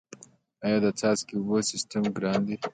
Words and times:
آیا 0.65 0.77
د 0.83 0.87
څاڅکي 0.99 1.33
اوبو 1.37 1.57
سیستم 1.71 2.03
ګران 2.17 2.39
دی؟ 2.47 2.55